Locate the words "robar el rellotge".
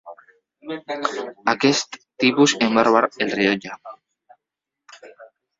2.89-3.77